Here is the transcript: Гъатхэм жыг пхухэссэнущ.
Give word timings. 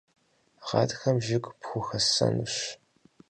Гъатхэм 0.67 1.17
жыг 1.25 1.45
пхухэссэнущ. 1.59 2.55